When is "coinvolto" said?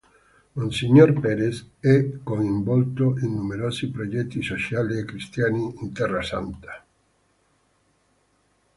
2.23-3.19